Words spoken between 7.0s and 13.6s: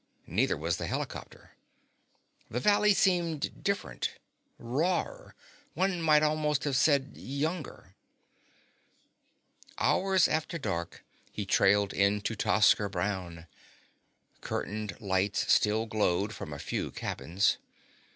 younger. Hours after dark he trailed into Tosker Brown.